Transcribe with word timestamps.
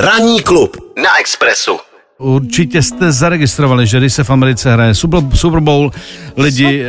Ranní 0.00 0.42
klub 0.42 0.76
na 1.02 1.18
Expressu. 1.20 1.78
Určitě 2.18 2.82
jste 2.82 3.12
zaregistrovali, 3.12 3.86
že 3.86 3.98
když 3.98 4.12
se 4.12 4.24
v 4.24 4.30
Americe 4.30 4.72
hraje 4.72 4.94
Super, 4.94 5.60
Bowl, 5.60 5.90
lidi, 6.36 6.82
eh, 6.84 6.88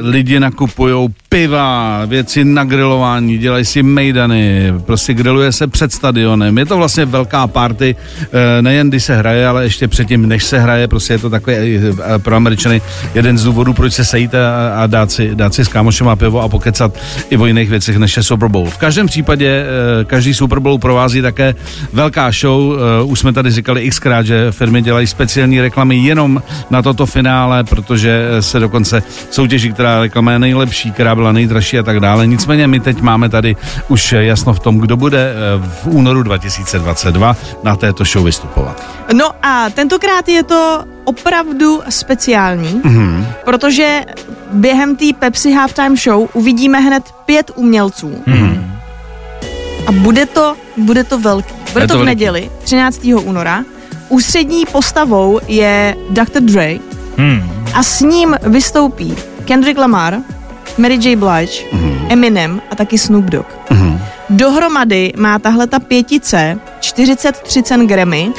lidi 0.00 0.40
nakupují 0.40 1.14
piva, 1.32 2.02
věci 2.06 2.44
na 2.44 2.64
grilování, 2.64 3.38
dělají 3.38 3.64
si 3.64 3.82
mejdany, 3.82 4.72
prostě 4.86 5.14
griluje 5.14 5.52
se 5.52 5.66
před 5.66 5.92
stadionem. 5.92 6.58
Je 6.58 6.66
to 6.66 6.76
vlastně 6.76 7.04
velká 7.04 7.46
party, 7.46 7.96
eh, 8.22 8.62
nejen 8.62 8.88
když 8.88 9.04
se 9.04 9.16
hraje, 9.16 9.46
ale 9.46 9.64
ještě 9.64 9.88
předtím, 9.88 10.28
než 10.28 10.44
se 10.44 10.58
hraje, 10.58 10.88
prostě 10.88 11.14
je 11.14 11.18
to 11.18 11.30
takové 11.30 11.56
eh, 11.56 11.92
pro 12.18 12.36
Američany 12.36 12.82
jeden 13.14 13.38
z 13.38 13.44
důvodů, 13.44 13.72
proč 13.72 13.92
se 13.92 14.04
sejít 14.04 14.34
a, 14.34 14.86
dát, 14.86 15.10
si, 15.10 15.34
dát 15.34 15.54
si 15.54 15.64
s 15.64 15.68
kámošem 15.68 16.06
pivo 16.14 16.40
a 16.40 16.48
pokecat 16.48 16.98
i 17.30 17.36
o 17.36 17.46
jiných 17.46 17.70
věcech, 17.70 17.96
než 17.96 18.16
je 18.16 18.22
Super 18.22 18.48
Bowl. 18.48 18.70
V 18.70 18.78
každém 18.78 19.06
případě, 19.06 19.64
eh, 20.00 20.04
každý 20.04 20.34
Super 20.34 20.58
Bowl 20.58 20.78
provází 20.78 21.22
také 21.22 21.54
velká 21.92 22.30
show, 22.30 22.74
eh, 22.74 23.02
už 23.02 23.18
jsme 23.18 23.32
tady 23.32 23.50
říkali 23.50 23.90
xkrát, 23.90 24.26
že 24.26 24.52
firmy 24.52 24.82
dělají 24.82 25.06
speciální 25.06 25.60
reklamy 25.60 25.96
jenom 25.96 26.42
na 26.70 26.82
toto 26.82 27.06
finále, 27.06 27.64
protože 27.64 28.28
se 28.40 28.60
dokonce 28.60 29.02
soutěží, 29.30 29.72
která 29.72 30.00
reklama 30.00 30.32
je 30.32 30.38
nejlepší, 30.38 30.92
která 30.92 31.14
byla 31.14 31.21
nejdražší 31.30 31.78
a 31.78 31.82
tak 31.82 32.00
dále. 32.00 32.26
Nicméně 32.26 32.66
my 32.66 32.80
teď 32.80 33.00
máme 33.00 33.28
tady 33.28 33.56
už 33.88 34.12
jasno 34.12 34.54
v 34.54 34.60
tom, 34.60 34.78
kdo 34.78 34.96
bude 34.96 35.32
eh, 35.32 35.68
v 35.82 35.86
únoru 35.86 36.22
2022 36.22 37.36
na 37.62 37.76
této 37.76 38.04
show 38.04 38.24
vystupovat. 38.24 38.82
No 39.12 39.30
a 39.42 39.70
tentokrát 39.70 40.28
je 40.28 40.42
to 40.42 40.84
opravdu 41.04 41.80
speciální, 41.88 42.80
mm-hmm. 42.80 43.26
protože 43.44 44.00
během 44.52 44.96
té 44.96 45.04
Pepsi 45.18 45.52
Halftime 45.52 45.96
Show 45.96 46.28
uvidíme 46.32 46.80
hned 46.80 47.04
pět 47.26 47.50
umělců. 47.54 48.14
Mm-hmm. 48.26 48.64
A 49.86 49.92
bude 49.92 50.26
to, 50.26 50.56
bude 50.76 51.04
to 51.04 51.18
velký. 51.18 51.54
Bude 51.72 51.84
Je 51.84 51.88
to, 51.88 51.94
to 51.94 52.00
v 52.00 52.04
neděli, 52.04 52.50
13. 52.64 53.00
února. 53.04 53.64
Ústřední 54.08 54.64
postavou 54.72 55.40
je 55.48 55.96
Dr. 56.10 56.40
Dre 56.40 56.78
Hmm. 57.16 57.42
a 57.74 57.82
s 57.82 58.00
ním 58.00 58.36
vystoupí 58.42 59.14
Kendrick 59.44 59.78
Lamar, 59.78 60.18
Mary 60.78 60.94
J. 60.96 61.16
Blige, 61.16 61.64
mm-hmm. 61.72 62.06
Eminem 62.08 62.60
a 62.70 62.74
taky 62.74 62.98
Snoop 62.98 63.24
Dogg. 63.24 63.46
Mhm. 63.70 64.00
Dohromady 64.30 65.12
má 65.16 65.38
tahle 65.38 65.66
ta 65.66 65.78
pětice 65.78 66.58
43 66.80 67.62
cen 67.62 67.86
Grammy 67.86 68.32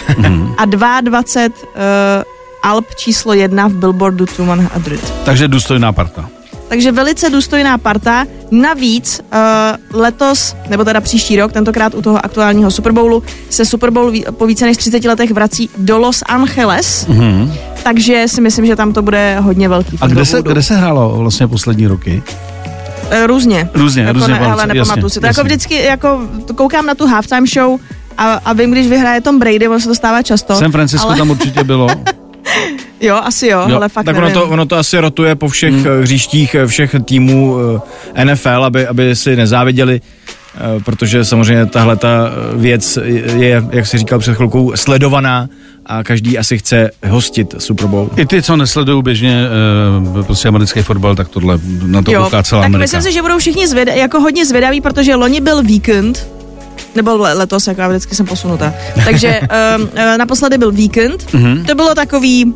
a 0.58 0.66
22 0.66 1.20
uh, 1.48 1.54
Alp 2.64 2.95
číslo 2.95 3.34
jedna 3.34 3.67
v 3.67 3.73
Billboardu 3.73 4.26
200. 4.78 5.08
Takže 5.26 5.48
důstojná 5.48 5.92
parta. 5.94 6.30
Takže 6.67 6.92
velice 6.92 7.30
důstojná 7.30 7.78
parta. 7.78 8.26
Navíc 8.52 9.22
uh, 9.34 10.00
letos, 10.02 10.56
nebo 10.70 10.86
teda 10.86 11.02
příští 11.02 11.36
rok, 11.36 11.52
tentokrát 11.52 11.94
u 11.95 12.02
toho 12.02 12.26
aktuálního 12.26 12.72
Super 12.72 12.92
Bowlu, 12.92 13.23
se 13.50 13.66
Super 13.66 13.89
Bowl 13.89 14.11
ví- 14.11 14.26
po 14.31 14.45
více 14.45 14.66
než 14.66 14.78
30 14.78 15.06
letech 15.06 15.31
vrací 15.31 15.70
do 15.78 15.98
Los 15.98 16.23
Angeles. 16.26 17.08
Mm-hmm. 17.08 17.52
Takže 17.84 18.23
si 18.28 18.42
myslím, 18.42 18.66
že 18.66 18.76
tam 18.76 18.94
to 18.94 19.02
bude 19.02 19.39
hodně 19.39 19.70
velký. 19.70 19.98
A 20.02 20.08
kde 20.08 20.26
se, 20.26 20.42
kde 20.42 20.64
se 20.64 20.76
hrálo 20.76 21.17
vlastně 21.17 21.48
poslední 21.48 21.88
roky? 21.88 22.23
Eh, 23.09 23.28
Různě. 23.28 23.70
Různě, 23.73 24.02
jako 24.02 24.14
různě 24.14 24.34
ne, 24.34 24.39
ale 24.39 24.67
nepamatuju 24.67 25.06
jasně, 25.06 25.09
si 25.09 25.20
to. 25.20 25.26
Jako 25.26 25.44
vždycky, 25.44 25.84
jako 25.84 26.22
koukám 26.56 26.86
na 26.86 26.95
tu 26.95 27.08
halftime 27.08 27.48
show 27.48 27.80
a, 28.17 28.34
a 28.34 28.54
vím, 28.54 28.72
když 28.72 28.88
vyhraje 28.88 29.22
Tom 29.22 29.39
Brady, 29.39 29.67
on 29.67 29.80
se 29.80 29.88
to 29.88 29.95
stává 29.95 30.22
často. 30.22 30.56
San 30.56 30.72
Francisco 30.72 31.08
ale, 31.08 31.17
tam 31.17 31.30
určitě 31.30 31.64
bylo. 31.64 31.88
Jo, 33.02 33.16
asi 33.23 33.48
jo, 33.48 33.66
Jo, 33.67 33.76
ale 33.76 33.89
fakt 33.89 34.06
Tak 34.06 34.17
ono 34.17 34.31
to, 34.31 34.45
ono 34.50 34.66
to 34.66 34.76
asi 34.78 35.00
rotuje 35.00 35.36
po 35.36 35.48
všech 35.48 35.73
hmm. 35.73 36.02
hříštích 36.02 36.56
eh, 36.56 36.67
všech 36.67 36.95
týmů 37.06 37.58
eh, 38.16 38.26
NFL, 38.26 38.64
aby, 38.64 38.88
aby 38.88 39.16
si 39.16 39.36
nezáviděli, 39.36 40.02
eh, 40.04 40.12
protože 40.86 41.26
samozřejmě 41.26 41.66
tahle 41.66 41.96
ta 41.96 42.30
věc 42.56 42.98
je, 43.36 43.64
jak 43.72 43.88
si 43.88 43.98
říkal 43.98 44.20
před 44.20 44.36
chvilkou, 44.36 44.72
sledovaná 44.76 45.50
a 45.86 46.04
každý 46.04 46.38
asi 46.38 46.58
chce 46.58 46.92
hostit 47.08 47.56
Super 47.58 47.88
Bowl. 47.88 48.10
I 48.18 48.26
ty, 48.26 48.42
co 48.42 48.56
nesledují 48.58 49.04
běžně 49.04 49.44
uh, 50.16 50.26
prostě 50.26 50.48
americký 50.48 50.82
fotbal, 50.82 51.16
tak 51.16 51.28
tohle 51.30 51.60
na 51.86 52.02
to 52.02 52.11
jo, 52.11 52.23
kouká 52.23 52.44
celá 52.44 52.61
tak 52.61 52.66
Amerika. 52.66 52.83
myslím 52.83 53.02
si, 53.02 53.11
že 53.11 53.22
budou 53.22 53.38
všichni 53.38 53.67
zvěda, 53.67 53.94
jako 53.94 54.20
hodně 54.20 54.45
zvědaví, 54.45 54.82
protože 54.82 55.16
loni 55.16 55.42
byl 55.42 55.64
víkend, 55.64 56.27
nebo 56.95 57.17
le- 57.17 57.33
letos, 57.33 57.67
jako 57.67 57.82
já 57.82 57.88
vždycky 57.88 58.16
jsem 58.16 58.26
posunuta. 58.26 58.73
Takže 59.06 59.39
um, 59.77 59.89
naposledy 60.17 60.58
byl 60.58 60.72
víkend, 60.72 61.33
Mhm. 61.33 61.44
mm-hmm. 61.44 61.66
to 61.66 61.76
bylo 61.76 61.95
takový, 61.95 62.54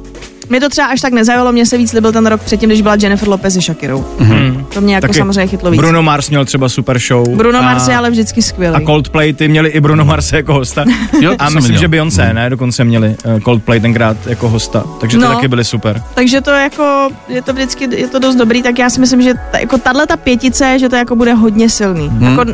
mě 0.50 0.60
to 0.60 0.70
třeba 0.70 0.88
až 0.88 1.02
tak 1.02 1.14
nezaujalo, 1.14 1.52
mě 1.52 1.66
se 1.66 1.78
víc 1.78 1.94
líbil 1.94 2.12
ten 2.12 2.26
rok 2.26 2.42
předtím, 2.42 2.70
když 2.70 2.82
byla 2.82 2.96
Jennifer 3.02 3.30
Lopez 3.30 3.54
se 3.54 3.62
Shakirou. 3.62 4.06
Mm-hmm. 4.20 4.66
To 4.66 4.82
mě 4.82 4.96
jako 4.96 5.08
Taky 5.08 5.20
samozřejmě 5.20 5.48
chytlo 5.48 5.72
víc. 5.72 5.82
Bruno 5.82 6.04
Mars 6.04 6.30
měl 6.30 6.46
třeba 6.46 6.70
super 6.70 7.00
show. 7.00 7.30
Bruno 7.30 7.60
a, 7.60 7.62
Mars 7.62 7.88
je 7.88 7.96
ale 7.96 8.10
vždycky 8.10 8.42
skvělý. 8.42 8.76
A 8.76 8.82
Coldplay, 8.82 9.34
ty 9.34 9.48
měli 9.48 9.70
i 9.70 9.80
Bruno 9.80 10.06
Mars 10.06 10.34
jako 10.34 10.54
hosta. 10.54 10.86
Jo, 11.22 11.36
a 11.40 11.46
myslím, 11.46 11.64
viděl. 11.64 11.80
že 11.82 11.88
Beyoncé, 11.88 12.34
ne, 12.34 12.50
dokonce 12.50 12.84
měli 12.84 13.16
eh, 13.26 13.40
Coldplay 13.42 13.80
tenkrát 13.80 14.18
jako 14.28 14.50
hosta. 14.50 14.84
Takže 15.00 15.18
to 15.18 15.24
No. 15.24 15.34
taky 15.36 15.48
byly 15.48 15.64
super. 15.64 16.02
Takže 16.14 16.42
to 16.42 16.50
jako, 16.52 17.10
je 17.28 17.42
to 17.42 17.54
vždycky, 17.54 17.88
je 17.96 18.08
to 18.08 18.20
dost 18.20 18.36
dobrý, 18.36 18.62
tak 18.64 18.80
já 18.80 18.90
si 18.90 19.00
myslím, 19.00 19.22
že 19.22 19.34
ta, 19.52 19.58
jako 19.58 19.78
tahle 19.78 20.08
ta 20.08 20.18
pětice, 20.18 20.80
že 20.80 20.90
to 20.90 20.96
jako 20.96 21.16
bude 21.16 21.34
hodně 21.34 21.70
silný. 21.70 22.08
Hmm. 22.10 22.24
Jako 22.24 22.46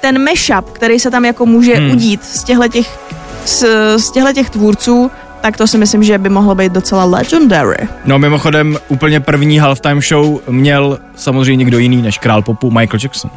ten 0.00 0.24
mashup, 0.24 0.70
který 0.70 0.98
se 1.00 1.10
tam 1.10 1.24
jako 1.24 1.46
může 1.46 1.74
hmm. 1.74 1.90
udít 1.90 2.24
z 2.24 2.44
těchto 2.44 2.68
těch, 2.68 2.98
z, 3.44 3.64
z 3.96 4.10
těchto 4.10 4.32
těch 4.32 4.50
tvůrců, 4.50 5.10
tak 5.40 5.56
to 5.56 5.66
si 5.66 5.78
myslím, 5.78 6.02
že 6.02 6.18
by 6.18 6.28
mohlo 6.28 6.54
být 6.54 6.72
docela 6.72 7.04
legendary. 7.04 7.88
No 8.04 8.18
mimochodem, 8.18 8.78
úplně 8.88 9.20
první 9.20 9.58
halftime 9.58 10.00
show 10.00 10.40
měl 10.48 10.98
samozřejmě 11.16 11.56
někdo 11.56 11.78
jiný 11.78 12.02
než 12.02 12.18
král 12.18 12.42
popu 12.42 12.70
Michael 12.70 13.00
Jackson. 13.02 13.30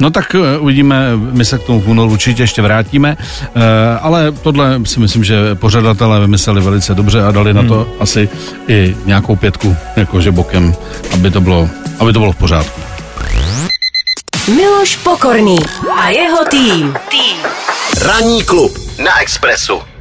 No 0.00 0.10
tak 0.10 0.34
eh, 0.34 0.58
uvidíme, 0.58 1.16
my 1.16 1.44
se 1.44 1.58
k 1.58 1.62
tomu 1.62 1.80
v 1.80 1.88
únoru 1.88 2.12
určitě 2.12 2.42
ještě 2.42 2.62
vrátíme, 2.62 3.16
eh, 3.20 3.60
ale 4.00 4.32
tohle 4.32 4.80
si 4.84 5.00
myslím, 5.00 5.24
že 5.24 5.54
pořadatelé 5.54 6.20
vymysleli 6.20 6.60
velice 6.60 6.94
dobře 6.94 7.22
a 7.22 7.30
dali 7.30 7.54
na 7.54 7.62
to 7.62 7.88
asi 8.00 8.28
i 8.68 8.96
nějakou 9.06 9.36
pětku, 9.36 9.76
jakože 9.96 10.32
bokem, 10.32 10.74
aby 11.14 11.30
to 11.30 11.40
bylo, 11.40 11.68
aby 11.98 12.12
to 12.12 12.18
bylo 12.18 12.32
v 12.32 12.36
pořádku. 12.36 12.80
Miloš 14.56 14.96
Pokorný 14.96 15.58
a 15.98 16.08
jeho 16.08 16.44
tým. 16.44 16.94
Tým. 17.10 17.36
Ranní 18.02 18.42
klub 18.42 18.78
na 19.04 19.20
Expressu. 19.20 19.95